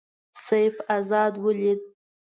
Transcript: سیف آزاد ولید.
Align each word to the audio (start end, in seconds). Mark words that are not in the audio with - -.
سیف 0.45 0.75
آزاد 0.97 1.33
ولید. 1.45 1.81